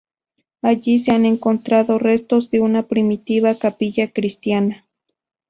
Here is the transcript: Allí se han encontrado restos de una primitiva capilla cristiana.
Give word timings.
Allí 0.63 0.97
se 0.97 1.11
han 1.11 1.27
encontrado 1.27 1.99
restos 1.99 2.49
de 2.49 2.59
una 2.59 2.87
primitiva 2.87 3.53
capilla 3.53 4.11
cristiana. 4.11 4.87